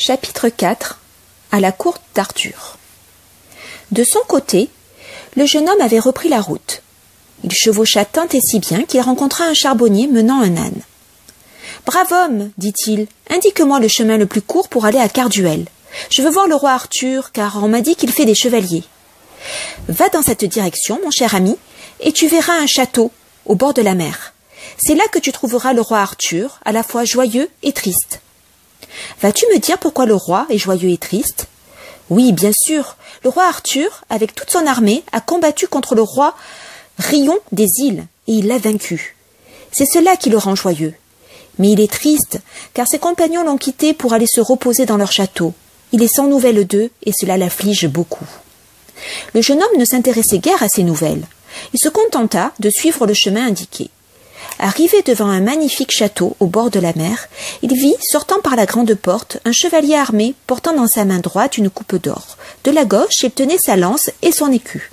[0.00, 1.00] Chapitre 4
[1.50, 2.78] À la cour d'Arthur.
[3.90, 4.70] De son côté,
[5.34, 6.82] le jeune homme avait repris la route.
[7.42, 10.82] Il chevaucha tant et si bien qu'il rencontra un charbonnier menant un âne.
[11.84, 15.66] Brave homme, dit-il, indique-moi le chemin le plus court pour aller à Carduel.
[16.12, 18.84] Je veux voir le roi Arthur, car on m'a dit qu'il fait des chevaliers.
[19.88, 21.56] Va dans cette direction, mon cher ami,
[21.98, 23.10] et tu verras un château
[23.46, 24.32] au bord de la mer.
[24.78, 28.20] C'est là que tu trouveras le roi Arthur, à la fois joyeux et triste.
[29.20, 31.46] Vas-tu me dire pourquoi le roi est joyeux et triste?
[32.10, 32.96] Oui, bien sûr.
[33.22, 36.34] Le roi Arthur, avec toute son armée, a combattu contre le roi
[36.98, 39.16] Rion des îles, et il l'a vaincu.
[39.70, 40.94] C'est cela qui le rend joyeux.
[41.58, 42.38] Mais il est triste,
[42.74, 45.54] car ses compagnons l'ont quitté pour aller se reposer dans leur château.
[45.92, 48.26] Il est sans nouvelles d'eux, et cela l'afflige beaucoup.
[49.34, 51.26] Le jeune homme ne s'intéressait guère à ces nouvelles.
[51.72, 53.90] Il se contenta de suivre le chemin indiqué.
[54.60, 57.28] Arrivé devant un magnifique château au bord de la mer,
[57.62, 61.58] il vit, sortant par la grande porte, un chevalier armé portant dans sa main droite
[61.58, 62.36] une coupe d'or.
[62.64, 64.90] De la gauche, il tenait sa lance et son écu.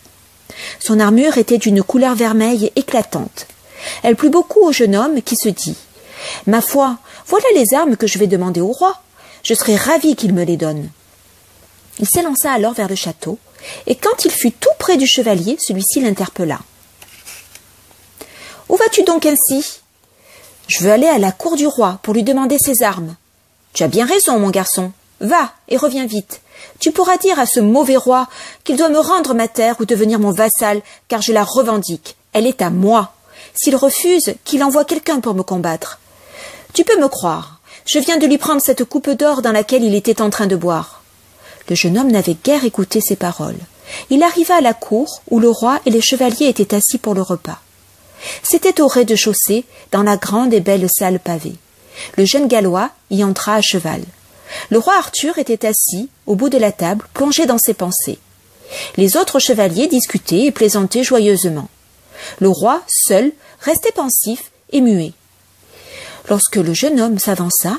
[0.80, 3.48] Son armure était d'une couleur vermeille éclatante.
[4.04, 5.76] Elle plut beaucoup au jeune homme qui se dit
[6.46, 9.02] Ma foi, voilà les armes que je vais demander au roi.
[9.42, 10.90] Je serai ravi qu'il me les donne.
[12.00, 13.40] Il s'élança alors vers le château,
[13.88, 16.60] et quand il fut tout près du chevalier, celui-ci l'interpella.
[18.70, 19.80] Où vas-tu donc ainsi
[20.68, 23.16] Je veux aller à la cour du roi pour lui demander ses armes.
[23.74, 24.92] Tu as bien raison, mon garçon.
[25.20, 26.42] Va et reviens vite.
[26.80, 28.28] Tu pourras dire à ce mauvais roi
[28.64, 32.16] qu'il doit me rendre ma terre ou devenir mon vassal, car je la revendique.
[32.34, 33.14] Elle est à moi.
[33.54, 36.00] S'il refuse, qu'il envoie quelqu'un pour me combattre.
[36.74, 37.60] Tu peux me croire.
[37.86, 40.56] Je viens de lui prendre cette coupe d'or dans laquelle il était en train de
[40.56, 41.04] boire.
[41.70, 43.60] Le jeune homme n'avait guère écouté ces paroles.
[44.10, 47.22] Il arriva à la cour où le roi et les chevaliers étaient assis pour le
[47.22, 47.60] repas.
[48.44, 51.56] C'était au rez-de-chaussée, dans la grande et belle salle pavée.
[52.18, 54.02] Le jeune Gallois y entra à cheval.
[54.70, 58.20] Le roi Arthur était assis, au bout de la table, plongé dans ses pensées.
[58.98, 61.70] Les autres chevaliers discutaient et plaisantaient joyeusement.
[62.40, 63.32] Le roi, seul,
[63.62, 65.14] restait pensif et muet.
[66.30, 67.78] Lorsque le jeune homme s'avança,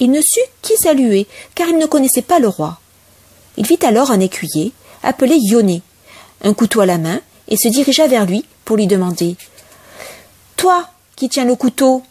[0.00, 2.80] il ne sut qui saluer, car il ne connaissait pas le roi.
[3.56, 4.72] Il vit alors un écuyer,
[5.02, 5.82] appelé Ioné,
[6.42, 9.36] un couteau à la main, et se dirigea vers lui pour lui demander
[11.16, 12.02] qui tiens le couteau,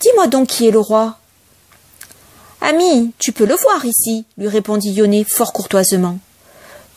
[0.00, 1.18] dis-moi donc qui est le roi.
[2.60, 6.18] Ami, tu peux le voir ici, lui répondit Ioné fort courtoisement.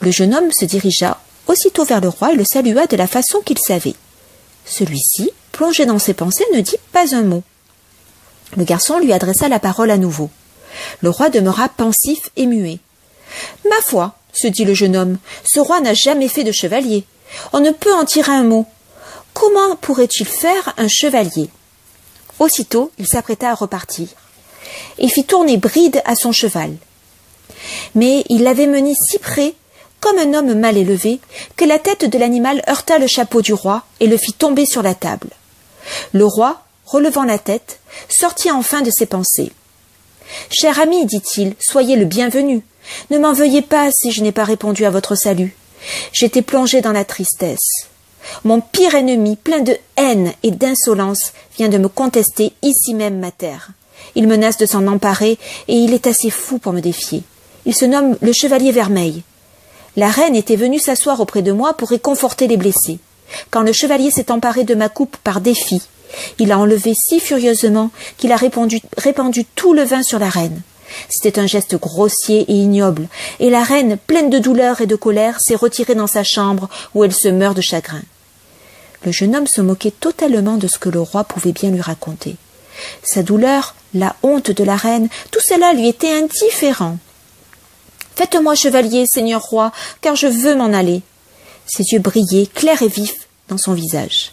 [0.00, 3.40] Le jeune homme se dirigea aussitôt vers le roi et le salua de la façon
[3.40, 3.94] qu'il savait.
[4.64, 7.42] Celui-ci, plongé dans ses pensées, ne dit pas un mot.
[8.56, 10.30] Le garçon lui adressa la parole à nouveau.
[11.00, 12.78] Le roi demeura pensif et muet.
[13.64, 17.04] Ma foi, se dit le jeune homme, ce roi n'a jamais fait de chevalier.
[17.52, 18.66] On ne peut en tirer un mot.
[19.38, 21.50] Comment pourrait-il faire un chevalier?
[22.38, 24.08] Aussitôt, il s'apprêta à repartir
[24.96, 26.74] et fit tourner Bride à son cheval.
[27.94, 29.52] Mais il l'avait mené si près,
[30.00, 31.20] comme un homme mal élevé,
[31.56, 34.82] que la tête de l'animal heurta le chapeau du roi et le fit tomber sur
[34.82, 35.28] la table.
[36.14, 39.52] Le roi, relevant la tête, sortit enfin de ses pensées.
[40.48, 42.62] Cher ami, dit-il, soyez le bienvenu.
[43.10, 45.54] Ne m'en veuillez pas si je n'ai pas répondu à votre salut.
[46.14, 47.88] J'étais plongé dans la tristesse.
[48.44, 53.30] Mon pire ennemi, plein de haine et d'insolence, vient de me contester ici même ma
[53.30, 53.70] terre.
[54.14, 55.38] Il menace de s'en emparer,
[55.68, 57.22] et il est assez fou pour me défier.
[57.64, 59.22] Il se nomme le Chevalier Vermeil.
[59.96, 62.98] La reine était venue s'asseoir auprès de moi pour réconforter les blessés.
[63.50, 65.80] Quand le chevalier s'est emparé de ma coupe par défi,
[66.38, 70.62] il a enlevé si furieusement qu'il a répandu, répandu tout le vin sur la reine.
[71.08, 73.08] C'était un geste grossier et ignoble,
[73.40, 77.04] et la reine, pleine de douleur et de colère, s'est retirée dans sa chambre où
[77.04, 78.02] elle se meurt de chagrin.
[79.04, 82.36] Le jeune homme se moquait totalement de ce que le roi pouvait bien lui raconter.
[83.02, 86.98] Sa douleur, la honte de la reine, tout cela lui était indifférent.
[88.14, 91.02] Faites-moi chevalier, seigneur roi, car je veux m'en aller.
[91.66, 94.32] Ses yeux brillaient, clairs et vifs, dans son visage.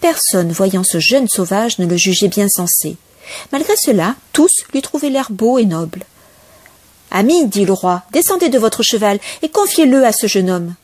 [0.00, 2.96] Personne, voyant ce jeune sauvage, ne le jugeait bien sensé.
[3.52, 6.04] Malgré cela, tous lui trouvaient l'air beau et noble.
[7.10, 10.74] Ami, dit le roi, descendez de votre cheval et confiez-le à ce jeune homme.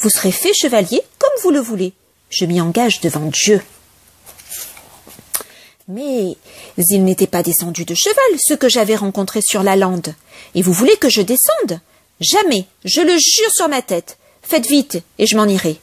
[0.00, 1.92] Vous serez fait chevalier comme vous le voulez.
[2.34, 3.62] Je m'y engage devant Dieu.
[5.86, 6.36] Mais
[6.76, 10.16] il n'était pas descendu de cheval, ce que j'avais rencontré sur la lande.
[10.56, 11.80] Et vous voulez que je descende?
[12.18, 14.18] Jamais, je le jure sur ma tête.
[14.42, 15.78] Faites vite, et je m'en irai.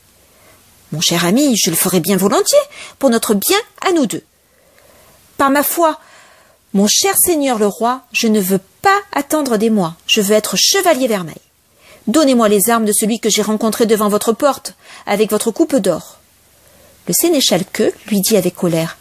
[0.92, 2.58] Mon cher ami, je le ferai bien volontiers,
[2.98, 4.22] pour notre bien à nous deux.
[5.38, 5.98] Par ma foi,
[6.74, 10.56] mon cher seigneur le roi, je ne veux pas attendre des mois, je veux être
[10.58, 11.40] chevalier vermeil.
[12.08, 14.74] Donnez-moi les armes de celui que j'ai rencontré devant votre porte,
[15.06, 16.18] avec votre coupe d'or.
[17.08, 18.98] Le sénéchal Queux lui dit avec colère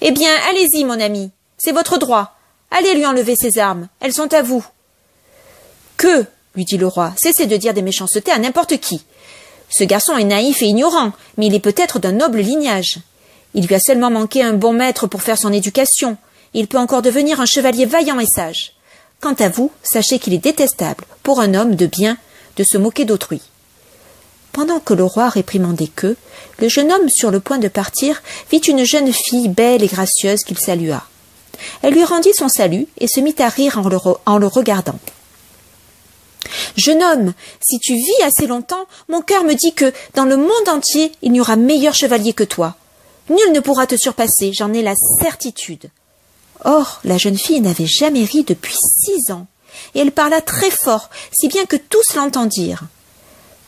[0.00, 2.36] Eh bien, allez-y, mon ami, c'est votre droit.
[2.70, 4.64] Allez lui enlever ses armes, elles sont à vous.
[5.96, 9.02] Que, lui dit le roi, cessez de dire des méchancetés à n'importe qui.
[9.68, 12.98] Ce garçon est naïf et ignorant, mais il est peut-être d'un noble lignage.
[13.54, 16.16] Il lui a seulement manqué un bon maître pour faire son éducation.
[16.54, 18.72] Il peut encore devenir un chevalier vaillant et sage.
[19.20, 22.18] Quant à vous, sachez qu'il est détestable, pour un homme de bien,
[22.56, 23.40] de se moquer d'autrui.
[24.56, 26.16] Pendant que le roi réprimandait que,
[26.60, 30.44] le jeune homme sur le point de partir vit une jeune fille belle et gracieuse
[30.44, 31.06] qu'il salua.
[31.82, 33.78] Elle lui rendit son salut et se mit à rire
[34.24, 34.98] en le, regardant.
[36.74, 40.68] Jeune homme, si tu vis assez longtemps, mon cœur me dit que, dans le monde
[40.70, 42.76] entier, il n'y aura meilleur chevalier que toi.
[43.28, 45.90] Nul ne pourra te surpasser, j'en ai la certitude.
[46.64, 49.48] Or, la jeune fille n'avait jamais ri depuis six ans,
[49.94, 52.84] et elle parla très fort, si bien que tous l'entendirent.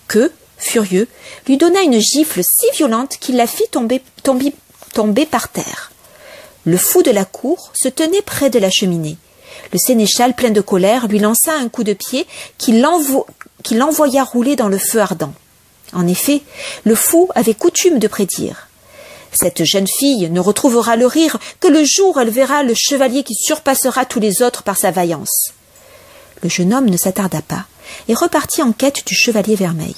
[0.06, 1.08] Que, furieux,
[1.46, 5.93] lui donna une gifle si violente qu'il la fit tomber, par terre.
[6.64, 9.16] Le fou de la cour se tenait près de la cheminée.
[9.72, 12.26] Le sénéchal, plein de colère, lui lança un coup de pied
[12.58, 15.32] qui l'envoya rouler dans le feu ardent.
[15.93, 16.43] En effet,
[16.84, 18.69] le fou avait coutume de prédire.
[19.32, 23.22] Cette jeune fille ne retrouvera le rire que le jour où elle verra le chevalier
[23.22, 25.52] qui surpassera tous les autres par sa vaillance.
[26.43, 27.64] Le jeune homme ne s'attarda pas
[28.08, 29.96] et repartit en quête du chevalier vermeil.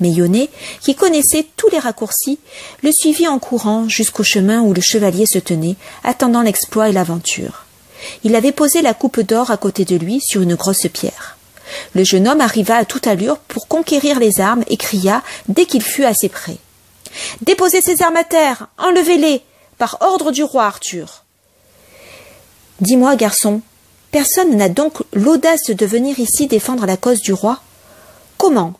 [0.00, 0.50] Mais Yonné,
[0.80, 2.38] qui connaissait tous les raccourcis,
[2.82, 7.64] le suivit en courant jusqu'au chemin où le chevalier se tenait, attendant l'exploit et l'aventure.
[8.24, 11.36] Il avait posé la coupe d'or à côté de lui sur une grosse pierre.
[11.94, 15.82] Le jeune homme arriva à toute allure pour conquérir les armes et cria dès qu'il
[15.82, 16.56] fut assez près.
[17.42, 19.42] Déposez ces armes à terre, enlevez-les,
[19.78, 21.24] par ordre du roi Arthur.
[22.80, 23.62] Dis-moi, garçon,
[24.10, 27.60] personne n'a donc l'audace de venir ici défendre la cause du roi
[28.38, 28.74] Comment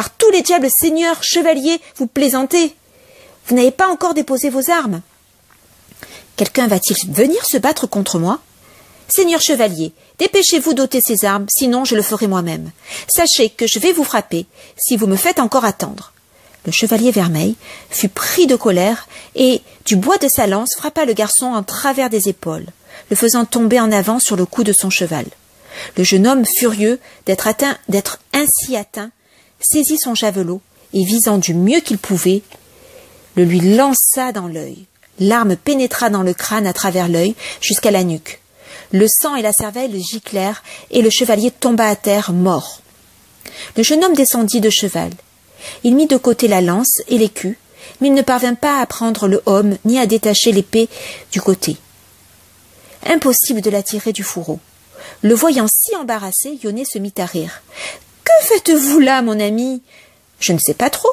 [0.00, 2.74] Par tous les diables seigneurs, chevaliers, vous plaisantez
[3.46, 5.02] Vous n'avez pas encore déposé vos armes
[6.36, 8.38] Quelqu'un va-t-il venir se battre contre moi?
[9.14, 12.70] Seigneur chevalier, dépêchez-vous d'ôter ces armes, sinon je le ferai moi-même.
[13.08, 14.46] Sachez que je vais vous frapper,
[14.78, 16.14] si vous me faites encore attendre.
[16.64, 17.56] Le chevalier vermeil
[17.90, 22.08] fut pris de colère et, du bois de sa lance, frappa le garçon en travers
[22.08, 22.68] des épaules,
[23.10, 25.26] le faisant tomber en avant sur le cou de son cheval.
[25.98, 27.48] Le jeune homme, furieux d'être
[28.32, 29.10] ainsi atteint,
[29.60, 30.60] saisit son javelot
[30.92, 32.42] et, visant du mieux qu'il pouvait,
[33.36, 34.86] le lui lança dans l'œil.
[35.18, 38.40] L'arme pénétra dans le crâne à travers l'œil jusqu'à la nuque.
[38.92, 42.80] Le sang et la cervelle giclèrent, et le chevalier tomba à terre, mort.
[43.76, 45.10] Le jeune homme descendit de cheval.
[45.84, 47.58] Il mit de côté la lance et l'écu,
[48.00, 50.88] mais il ne parvint pas à prendre le homme ni à détacher l'épée
[51.30, 51.76] du côté.
[53.06, 54.58] Impossible de la tirer du fourreau.
[55.22, 57.62] Le voyant si embarrassé, Yonné se mit à rire.
[58.30, 59.82] Que faites-vous là, mon ami?
[60.38, 61.12] Je ne sais pas trop.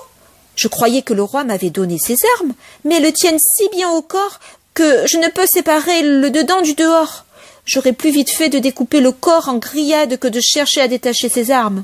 [0.55, 2.53] Je croyais que le roi m'avait donné ses armes,
[2.83, 4.39] mais elles tiennent si bien au corps
[4.73, 7.25] que je ne peux séparer le dedans du dehors.
[7.65, 11.29] J'aurais plus vite fait de découper le corps en grillade que de chercher à détacher
[11.29, 11.83] ses armes.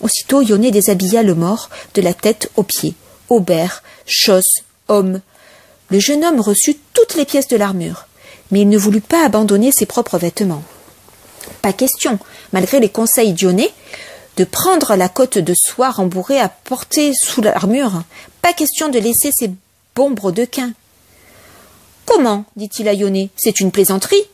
[0.00, 2.94] Aussitôt Yonné déshabilla le mort de la tête aux pieds,
[3.28, 5.20] aubert, chausse, homme.
[5.90, 8.06] Le jeune homme reçut toutes les pièces de l'armure,
[8.50, 10.62] mais il ne voulut pas abandonner ses propres vêtements.
[11.60, 12.18] Pas question,
[12.52, 13.70] malgré les conseils d'Yonné,
[14.40, 18.04] de prendre la côte de soie rembourrée à porter sous l'armure.
[18.40, 19.50] Pas question de laisser ses
[19.94, 20.72] bons brodequins.
[22.06, 24.24] Comment dit-il à Yonné C'est une plaisanterie?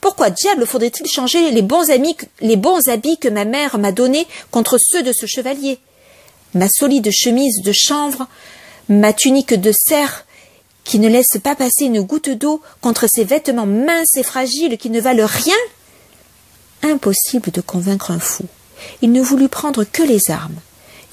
[0.00, 1.86] Pourquoi diable faudrait-il changer les bons,
[2.40, 5.80] les bons habits que ma mère m'a donnés contre ceux de ce chevalier?
[6.54, 8.28] Ma solide chemise de chanvre,
[8.88, 10.24] ma tunique de cerf,
[10.84, 14.88] qui ne laisse pas passer une goutte d'eau contre ces vêtements minces et fragiles qui
[14.88, 15.56] ne valent rien?
[16.84, 18.44] Impossible de convaincre un fou.
[19.02, 20.56] Il ne voulut prendre que les armes.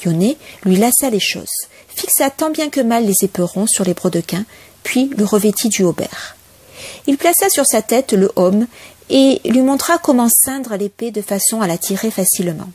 [0.03, 4.45] Yonné lui lassa les choses, fixa tant bien que mal les éperons sur les brodequins,
[4.83, 6.35] puis le revêtit du haubert.
[7.07, 8.67] Il plaça sur sa tête le homme
[9.09, 12.69] et lui montra comment ceindre l'épée de façon à la tirer facilement.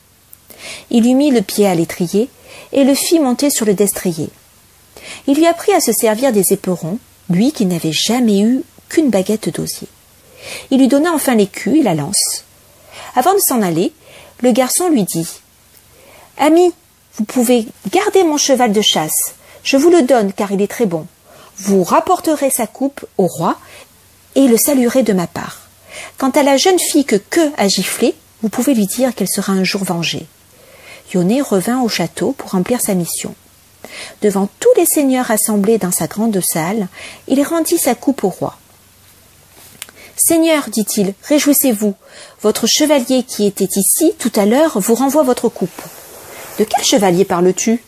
[0.90, 2.28] Il lui mit le pied à l'étrier
[2.72, 4.28] et le fit monter sur le destrier.
[5.26, 9.54] Il lui apprit à se servir des éperons, lui qui n'avait jamais eu qu'une baguette
[9.54, 9.88] d'osier.
[10.70, 12.44] Il lui donna enfin l'écu et la lance.
[13.14, 13.92] Avant de s'en aller,
[14.42, 15.28] le garçon lui dit
[16.38, 16.72] Ami,
[17.16, 19.34] vous pouvez garder mon cheval de chasse.
[19.62, 21.06] Je vous le donne car il est très bon.
[21.58, 23.58] Vous rapporterez sa coupe au roi
[24.34, 25.60] et le saluerez de ma part.
[26.16, 29.52] Quant à la jeune fille que Que a giflé, vous pouvez lui dire qu'elle sera
[29.52, 30.26] un jour vengée.
[31.12, 33.34] Yonné revint au château pour remplir sa mission.
[34.22, 36.88] Devant tous les seigneurs assemblés dans sa grande salle,
[37.28, 38.56] il rendit sa coupe au roi.
[40.22, 41.94] Seigneur, dit-il, réjouissez-vous.
[42.42, 45.70] Votre chevalier qui était ici tout à l'heure vous renvoie votre coupe.
[46.58, 47.82] De quel chevalier parles-tu?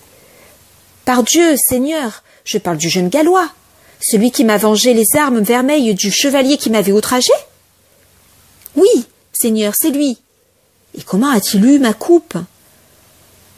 [1.04, 3.50] Par Dieu, Seigneur, je parle du jeune Gallois.
[4.00, 7.32] Celui qui m'a vengé les armes vermeilles du chevalier qui m'avait outragé
[8.76, 10.18] Oui, Seigneur, c'est lui.
[10.96, 12.38] Et comment a-t-il eu ma coupe?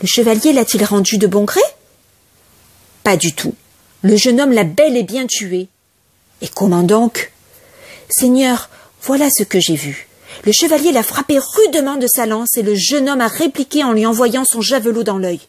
[0.00, 1.60] Le chevalier l'a-t-il rendu de bon gré?
[3.04, 3.54] Pas du tout.
[4.02, 5.68] Le jeune homme l'a bel et bien tué.
[6.42, 7.30] Et comment donc?
[8.08, 8.68] Seigneur,
[9.02, 10.08] voilà ce que j'ai vu.
[10.44, 13.92] Le chevalier l'a frappé rudement de sa lance et le jeune homme a répliqué en
[13.92, 15.40] lui envoyant son javelot dans l'œil.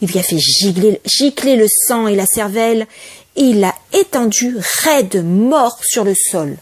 [0.00, 2.86] Il lui a fait gicler, le sang et la cervelle
[3.36, 6.56] et il l'a étendu raide, mort sur le sol.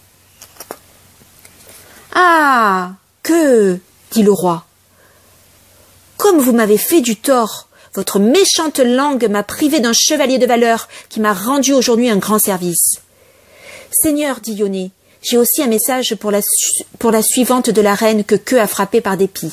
[2.15, 2.93] Ah.
[3.23, 3.79] Que.
[4.13, 4.65] dit le roi.
[6.17, 10.89] Comme vous m'avez fait du tort, votre méchante langue m'a privé d'un chevalier de valeur
[11.09, 13.01] qui m'a rendu aujourd'hui un grand service.
[13.91, 14.91] Seigneur, dit Yoné,
[15.23, 19.17] j'ai aussi un message pour la, suivante de la reine que Que a frappée par
[19.17, 19.53] dépit.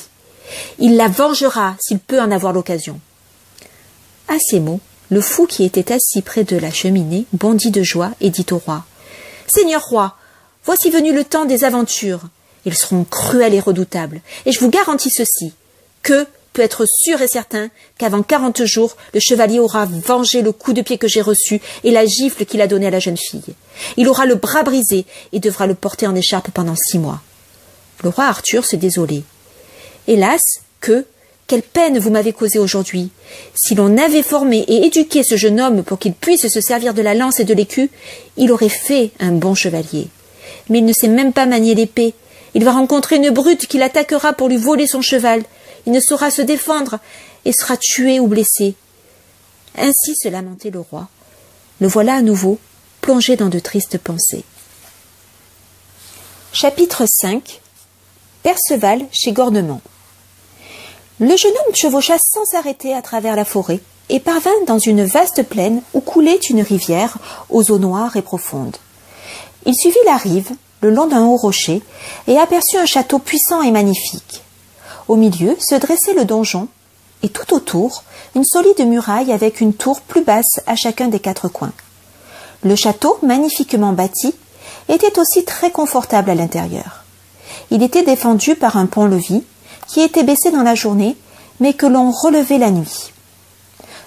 [0.78, 3.00] Il la vengera s'il peut en avoir l'occasion.
[4.28, 8.12] À ces mots, le fou qui était assis près de la cheminée bondit de joie
[8.20, 8.84] et dit au roi
[9.46, 10.16] Seigneur roi,
[10.64, 12.22] voici venu le temps des aventures.
[12.64, 14.20] Ils seront cruels et redoutables.
[14.44, 15.52] Et je vous garantis ceci
[16.02, 16.26] que
[16.58, 20.82] peut être sûr et certain qu'avant quarante jours, le chevalier aura vengé le coup de
[20.82, 23.54] pied que j'ai reçu et la gifle qu'il a donnée à la jeune fille.
[23.96, 27.20] Il aura le bras brisé et devra le porter en écharpe pendant six mois.
[28.02, 29.22] Le roi Arthur se désolait.
[30.08, 30.42] Hélas,
[30.80, 31.06] que,
[31.46, 33.10] quelle peine vous m'avez causée aujourd'hui.
[33.54, 37.02] Si l'on avait formé et éduqué ce jeune homme pour qu'il puisse se servir de
[37.02, 37.88] la lance et de l'écu,
[38.36, 40.08] il aurait fait un bon chevalier.
[40.70, 42.14] Mais il ne sait même pas manier l'épée.
[42.54, 45.44] Il va rencontrer une brute qui l'attaquera pour lui voler son cheval.
[45.88, 46.98] Il ne saura se défendre
[47.46, 48.74] et sera tué ou blessé.
[49.74, 51.08] Ainsi se lamentait le roi.
[51.80, 52.58] Le voilà à nouveau,
[53.00, 54.44] plongé dans de tristes pensées.
[56.52, 57.62] Chapitre 5
[58.42, 59.80] Perceval chez Gornement
[61.20, 63.80] le jeune homme chevaucha sans s'arrêter à travers la forêt
[64.10, 67.16] et parvint dans une vaste plaine où coulait une rivière
[67.48, 68.76] aux eaux noires et profondes.
[69.66, 70.50] Il suivit la rive,
[70.82, 71.82] le long d'un haut rocher,
[72.28, 74.42] et aperçut un château puissant et magnifique.
[75.08, 76.68] Au milieu se dressait le donjon,
[77.22, 81.48] et tout autour une solide muraille avec une tour plus basse à chacun des quatre
[81.48, 81.72] coins.
[82.62, 84.34] Le château, magnifiquement bâti,
[84.88, 87.04] était aussi très confortable à l'intérieur.
[87.70, 89.42] Il était défendu par un pont-levis
[89.86, 91.16] qui était baissé dans la journée,
[91.60, 93.12] mais que l'on relevait la nuit.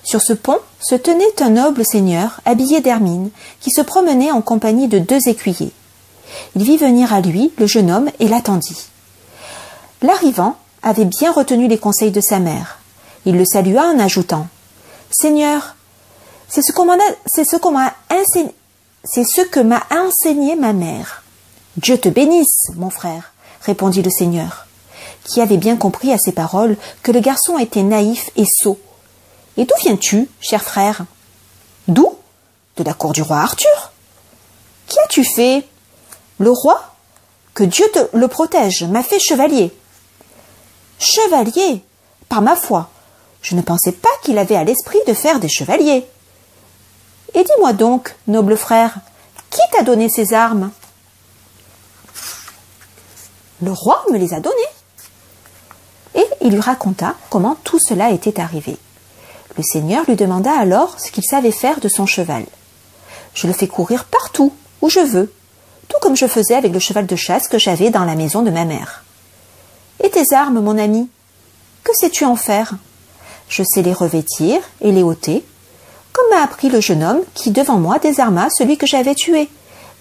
[0.04, 3.30] Sur ce pont se tenait un noble seigneur habillé d'hermine,
[3.60, 5.72] qui se promenait en compagnie de deux écuyers.
[6.56, 8.88] Il vit venir à lui le jeune homme et l'attendit.
[10.02, 12.80] L'arrivant avait bien retenu les conseils de sa mère.
[13.26, 14.48] Il le salua en ajoutant
[15.12, 15.76] Seigneur,
[16.48, 18.54] c'est ce qu'on m'a enseigné
[19.52, 21.24] que m'a enseigné ma mère.
[21.78, 24.68] Dieu te bénisse, mon frère, répondit le Seigneur
[25.24, 28.80] qui avait bien compris à ces paroles que le garçon était naïf et sot.
[29.58, 31.06] Et d'où viens-tu, cher frère?
[31.88, 32.16] D'où?
[32.78, 33.92] De la cour du roi Arthur.
[34.88, 35.66] Qu'y as-tu fait?
[36.40, 36.82] Le roi?
[37.54, 39.74] Que Dieu te le protège, m'a fait chevalier.
[41.02, 41.84] Chevalier
[42.30, 42.92] Par ma foi,
[43.42, 46.06] je ne pensais pas qu'il avait à l'esprit de faire des chevaliers.
[47.34, 49.00] Et dis-moi donc, noble frère,
[49.50, 50.70] qui t'a donné ces armes?
[53.64, 54.54] Le roi me les a données
[56.14, 58.78] et il lui raconta comment tout cela était arrivé.
[59.58, 62.46] Le seigneur lui demanda alors ce qu'il savait faire de son cheval.
[63.34, 64.54] Je le fais courir partout,
[64.84, 65.34] où je veux,
[65.88, 68.52] tout comme je faisais avec le cheval de chasse que j'avais dans la maison de
[68.52, 69.04] ma mère.
[70.04, 71.10] Et tes armes, mon ami
[71.84, 72.76] Que sais-tu en faire?
[73.50, 75.46] Je sais les revêtir et les ôter,
[76.14, 79.50] comme m'a appris le jeune homme qui devant moi désarma celui que j'avais tué,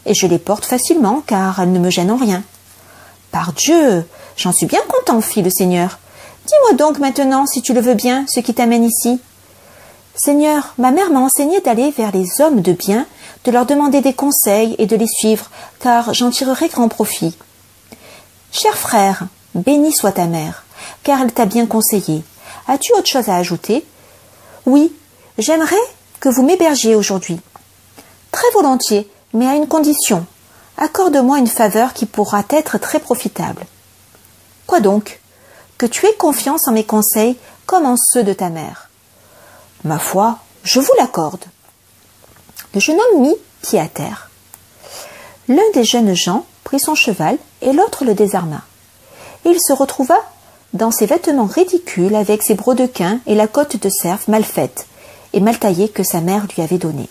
[0.06, 2.42] et je les porte facilement car elles ne me gênent en rien.
[3.32, 4.04] Par Dieu,
[4.40, 5.98] J'en suis bien content, fit le Seigneur.
[6.46, 9.20] Dis-moi donc maintenant, si tu le veux bien, ce qui t'amène ici.
[10.14, 13.06] Seigneur, ma mère m'a enseigné d'aller vers les hommes de bien,
[13.44, 17.36] de leur demander des conseils et de les suivre, car j'en tirerai grand profit.
[18.50, 20.64] Cher frère, béni soit ta mère,
[21.02, 22.22] car elle t'a bien conseillé.
[22.68, 23.84] As-tu autre chose à ajouter?
[24.66, 24.92] Oui,
[25.38, 25.76] j'aimerais
[26.20, 27.40] que vous m'hébergiez aujourd'hui.
[28.30, 30.26] Très volontiers, mais à une condition.
[30.76, 33.66] Accorde-moi une faveur qui pourra être très profitable.
[34.66, 35.20] Quoi donc?
[35.78, 38.88] Que tu aies confiance en mes conseils comme en ceux de ta mère.
[39.84, 41.44] Ma foi, je vous l'accorde.
[42.74, 44.30] Le jeune homme mit pied à terre.
[45.48, 48.62] L'un des jeunes gens prit son cheval et l'autre le désarma.
[49.44, 50.18] Il se retrouva
[50.72, 54.86] dans ses vêtements ridicules avec ses brodequins et la cotte de cerf mal faite
[55.32, 57.08] et mal taillée que sa mère lui avait donnée.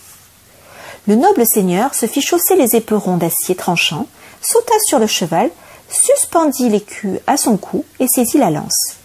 [1.06, 4.06] Le noble seigneur se fit chausser les éperons d'acier tranchant,
[4.40, 5.50] sauta sur le cheval,
[5.88, 8.96] suspendit l'écu à son cou et saisit la lance.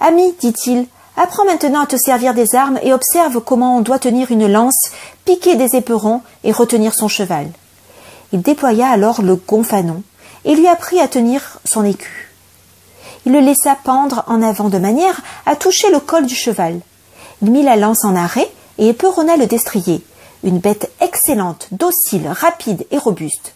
[0.00, 4.30] Ami, dit-il, apprends maintenant à te servir des armes et observe comment on doit tenir
[4.32, 4.90] une lance,
[5.24, 7.48] piquer des éperons et retenir son cheval.
[8.32, 10.02] Il déploya alors le gonfanon
[10.44, 12.19] et lui apprit à tenir son écu.
[13.26, 16.80] Il le laissa pendre en avant de manière à toucher le col du cheval.
[17.42, 20.02] Il mit la lance en arrêt et éperonna le destrier,
[20.42, 23.54] une bête excellente, docile, rapide et robuste.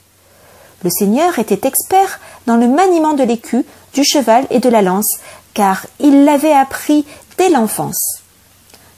[0.83, 5.19] Le seigneur était expert dans le maniement de l'écu, du cheval et de la lance,
[5.55, 7.07] car il l'avait appris
[7.39, 8.21] dès l'enfance.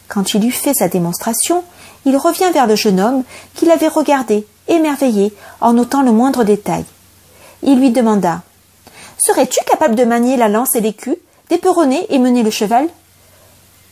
[0.09, 1.63] Quand il eut fait sa démonstration,
[2.05, 3.23] il revint vers le jeune homme
[3.55, 6.85] qui l'avait regardé, émerveillé, en notant le moindre détail.
[7.63, 8.43] Il lui demanda
[9.27, 11.17] Serais-tu capable de manier la lance et l'écu,
[11.51, 12.89] d'éperonner et mener le cheval?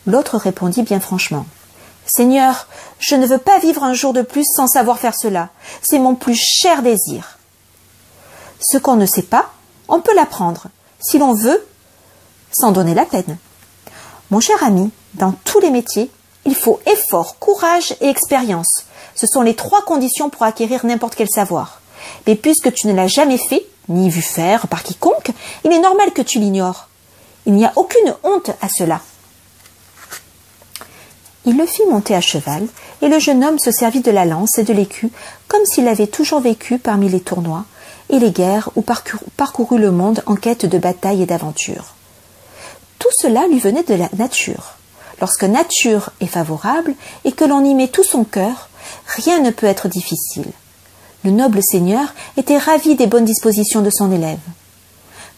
[0.07, 1.45] L'autre répondit bien franchement
[2.07, 2.69] Seigneur,
[3.01, 5.49] je ne veux pas vivre un jour de plus sans savoir faire cela.
[5.83, 7.39] C'est mon plus cher désir.
[8.61, 9.51] Ce qu'on ne sait pas,
[9.89, 10.69] on peut l'apprendre,
[11.01, 11.67] si l'on veut,
[12.53, 13.37] sans donner la peine.
[14.31, 16.13] Mon cher ami, dans tous les métiers,
[16.45, 18.85] il faut effort, courage et expérience.
[19.17, 21.81] Ce sont les trois conditions pour acquérir n'importe quel savoir.
[22.29, 25.31] Mais puisque tu ne l'as jamais fait, ni vu faire par quiconque,
[25.65, 26.89] il est normal que tu l'ignores.
[27.47, 29.01] Il n'y a aucune honte à cela.
[31.47, 32.67] Il le fit monter à cheval,
[33.03, 35.11] et le jeune homme se servit de la lance et de l'écu
[35.47, 37.67] comme s'il avait toujours vécu parmi les tournois
[38.09, 38.83] et les guerres ou
[39.37, 41.95] parcouru le monde en quête de batailles et d'aventures.
[42.99, 44.77] Tout cela lui venait de la nature.
[45.21, 48.69] Lorsque nature est favorable et que l'on y met tout son cœur,
[49.07, 50.51] rien ne peut être difficile.
[51.25, 54.39] Le noble seigneur était ravi des bonnes dispositions de son élève.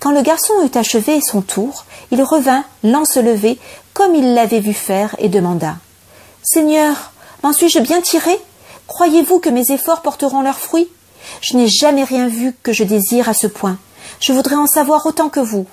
[0.00, 3.58] Quand le garçon eut achevé son tour, il revint, lance levée,
[3.94, 5.76] comme il l'avait vu faire, et demanda
[6.42, 7.12] Seigneur,
[7.44, 8.36] m'en suis-je bien tiré?
[8.88, 10.88] Croyez-vous que mes efforts porteront leurs fruits?
[11.40, 13.78] Je n'ai jamais rien vu que je désire à ce point.
[14.20, 15.66] Je voudrais en savoir autant que vous.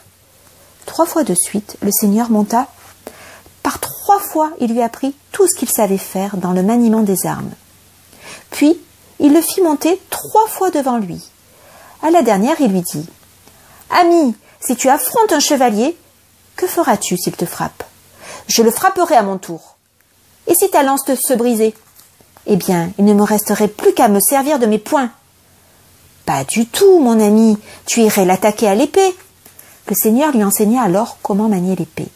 [0.85, 2.67] Trois fois de suite, le Seigneur monta.
[3.63, 7.25] Par trois fois, il lui apprit tout ce qu'il savait faire dans le maniement des
[7.25, 7.51] armes.
[8.51, 8.77] Puis,
[9.19, 11.21] il le fit monter trois fois devant lui.
[12.01, 13.05] À la dernière, il lui dit
[13.89, 15.97] Ami, si tu affrontes un chevalier,
[16.55, 17.83] que feras-tu s'il te frappe?
[18.47, 19.77] Je le frapperai à mon tour.
[20.47, 21.73] Et si ta lance te se brisait
[22.45, 25.11] Eh bien, il ne me resterait plus qu'à me servir de mes poings.
[26.25, 29.15] Pas du tout, mon ami, tu irais l'attaquer à l'épée.
[29.89, 32.07] Le Seigneur lui enseigna alors comment manier l'épée,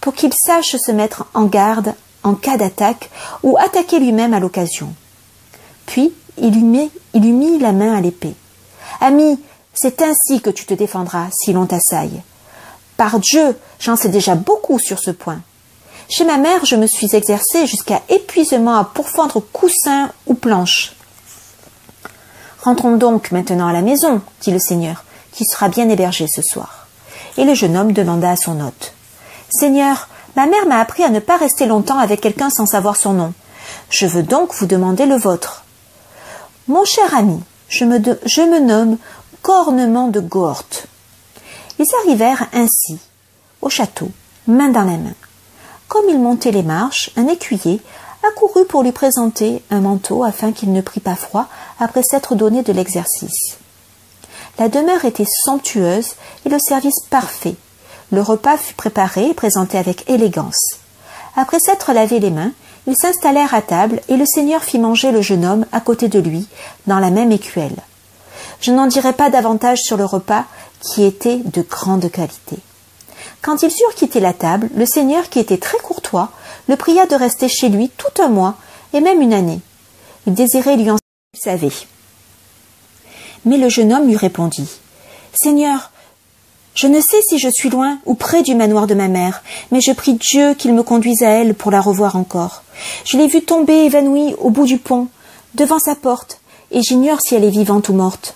[0.00, 3.10] pour qu'il sache se mettre en garde en cas d'attaque
[3.42, 4.94] ou attaquer lui-même à l'occasion.
[5.86, 8.34] Puis il lui, mit, il lui mit la main à l'épée.
[9.00, 9.38] Ami,
[9.74, 12.22] c'est ainsi que tu te défendras si l'on t'assaille.
[12.96, 15.40] Par Dieu, j'en sais déjà beaucoup sur ce point.
[16.08, 20.92] Chez ma mère, je me suis exercée jusqu'à épuisement à pourfendre coussins ou planches.
[22.62, 26.86] Rentrons donc maintenant à la maison, dit le Seigneur, qui sera bien hébergé ce soir.
[27.38, 28.92] Et le jeune homme demanda à son hôte.
[29.48, 33.14] Seigneur, ma mère m'a appris à ne pas rester longtemps avec quelqu'un sans savoir son
[33.14, 33.32] nom.
[33.90, 35.61] Je veux donc vous demander le vôtre.
[36.68, 38.96] Mon cher ami, je me, je me nomme
[39.42, 40.86] Cornement de Gorte.
[41.80, 42.98] Ils arrivèrent ainsi,
[43.60, 44.08] au château,
[44.46, 45.14] main dans la main.
[45.88, 47.80] Comme il montait les marches, un écuyer
[48.28, 51.48] accourut pour lui présenter un manteau afin qu'il ne prît pas froid
[51.80, 53.56] après s'être donné de l'exercice.
[54.60, 56.14] La demeure était somptueuse
[56.46, 57.56] et le service parfait.
[58.12, 60.76] Le repas fut préparé et présenté avec élégance.
[61.34, 62.52] Après s'être lavé les mains,
[62.86, 66.18] ils s'installèrent à table et le seigneur fit manger le jeune homme à côté de
[66.18, 66.46] lui,
[66.86, 67.76] dans la même écuelle.
[68.60, 70.44] Je n'en dirai pas davantage sur le repas,
[70.80, 72.56] qui était de grande qualité.
[73.40, 76.30] Quand ils eurent quitté la table, le seigneur, qui était très courtois,
[76.68, 78.56] le pria de rester chez lui tout un mois
[78.92, 79.60] et même une année.
[80.26, 81.72] Il désirait lui qu'il savait.
[83.44, 84.68] Mais le jeune homme lui répondit
[85.32, 85.91] Seigneur,
[86.74, 89.80] je ne sais si je suis loin ou près du manoir de ma mère, mais
[89.80, 92.62] je prie Dieu qu'il me conduise à elle pour la revoir encore.
[93.04, 95.08] Je l'ai vue tomber évanouie au bout du pont,
[95.54, 98.34] devant sa porte, et j'ignore si elle est vivante ou morte.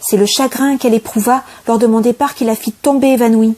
[0.00, 3.56] C'est le chagrin qu'elle éprouva lors de mon départ qui la fit tomber évanouie.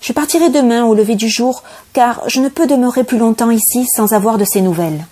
[0.00, 3.86] Je partirai demain au lever du jour, car je ne peux demeurer plus longtemps ici
[3.94, 5.04] sans avoir de ses nouvelles.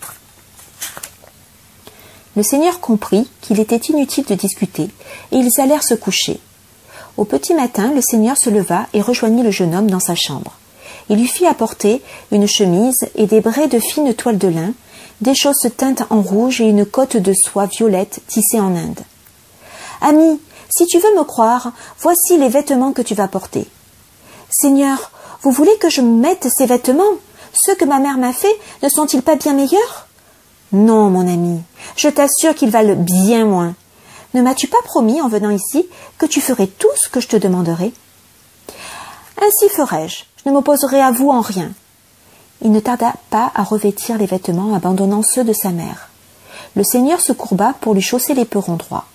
[2.36, 4.88] Le seigneur comprit qu'il était inutile de discuter,
[5.32, 6.40] et ils allèrent se coucher.
[7.16, 10.52] Au petit matin, le seigneur se leva et rejoignit le jeune homme dans sa chambre.
[11.08, 14.72] Il lui fit apporter une chemise et des braies de fine toile de lin,
[15.22, 19.00] des chausses teintes en rouge et une cotte de soie violette tissée en Inde.
[20.02, 23.66] Ami, si tu veux me croire, voici les vêtements que tu vas porter.
[24.50, 25.10] Seigneur,
[25.42, 27.02] vous voulez que je mette ces vêtements?
[27.54, 30.06] Ceux que ma mère m'a fait ne sont-ils pas bien meilleurs?
[30.72, 31.60] Non, mon ami,
[31.96, 33.74] je t'assure qu'ils valent bien moins.
[34.36, 37.38] Ne m'as-tu pas promis, en venant ici, que tu ferais tout ce que je te
[37.38, 37.94] demanderai
[39.40, 41.70] Ainsi ferai-je, je ne m'opposerai à vous en rien.
[42.60, 46.10] Il ne tarda pas à revêtir les vêtements, abandonnant ceux de sa mère.
[46.74, 49.06] Le seigneur se courba pour lui chausser les perons droits.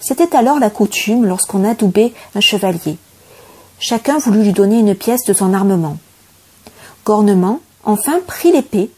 [0.00, 2.98] C'était alors la coutume lorsqu'on adoubait un chevalier
[3.78, 5.96] Chacun voulut lui donner une pièce de son armement.
[7.04, 8.90] Gornement, enfin, prit l'épée,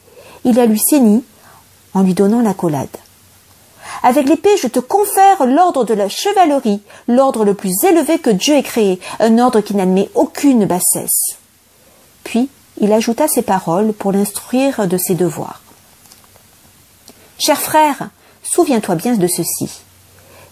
[0.46, 1.24] il la lui saignit
[1.92, 2.88] en lui donnant la collade.
[4.02, 8.56] Avec l'épée, je te confère l'ordre de la chevalerie, l'ordre le plus élevé que Dieu
[8.56, 11.36] ait créé, un ordre qui n'admet aucune bassesse.
[12.24, 12.48] Puis,
[12.80, 15.62] il ajouta ces paroles pour l'instruire de ses devoirs.
[17.38, 18.10] Cher frère,
[18.42, 19.70] souviens-toi bien de ceci.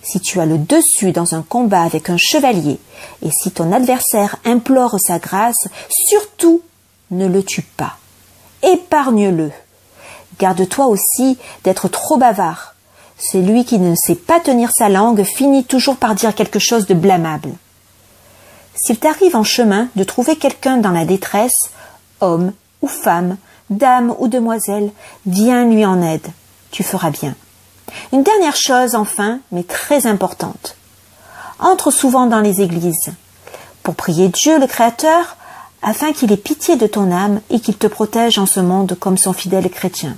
[0.02, 2.78] Si tu as le dessus dans un combat avec un chevalier,
[3.22, 6.62] et si ton adversaire implore sa grâce, surtout
[7.10, 7.96] ne le tue pas.
[8.62, 9.50] Épargne-le.
[10.38, 12.69] Garde-toi aussi d'être trop bavard.
[13.20, 16.94] Celui qui ne sait pas tenir sa langue finit toujours par dire quelque chose de
[16.94, 17.50] blâmable.
[18.74, 21.70] S'il t'arrive en chemin de trouver quelqu'un dans la détresse,
[22.20, 23.36] homme ou femme,
[23.68, 24.90] dame ou demoiselle,
[25.26, 26.26] viens lui en aide.
[26.70, 27.34] Tu feras bien.
[28.12, 30.76] Une dernière chose, enfin, mais très importante.
[31.58, 33.12] Entre souvent dans les églises
[33.82, 35.36] pour prier Dieu le Créateur
[35.82, 39.18] afin qu'il ait pitié de ton âme et qu'il te protège en ce monde comme
[39.18, 40.16] son fidèle chrétien.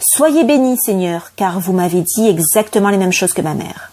[0.00, 3.92] Soyez bénis, Seigneur, car vous m'avez dit exactement les mêmes choses que ma mère.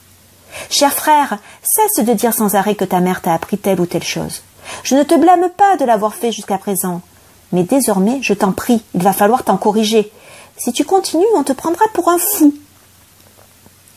[0.70, 4.04] Cher frère, cesse de dire sans arrêt que ta mère t'a appris telle ou telle
[4.04, 4.42] chose.
[4.84, 7.02] Je ne te blâme pas de l'avoir fait jusqu'à présent,
[7.52, 10.12] mais désormais, je t'en prie, il va falloir t'en corriger.
[10.58, 12.54] Si tu continues, on te prendra pour un fou.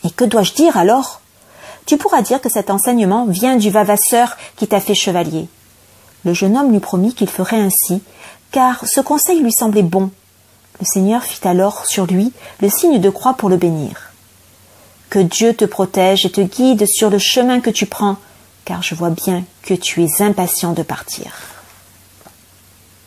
[0.03, 1.21] Et que dois-je dire alors?
[1.85, 5.47] Tu pourras dire que cet enseignement vient du vavasseur qui t'a fait chevalier.
[6.23, 8.01] Le jeune homme lui promit qu'il ferait ainsi,
[8.51, 10.09] car ce conseil lui semblait bon.
[10.79, 14.11] Le Seigneur fit alors sur lui le signe de croix pour le bénir.
[15.09, 18.17] Que Dieu te protège et te guide sur le chemin que tu prends,
[18.65, 21.52] car je vois bien que tu es impatient de partir.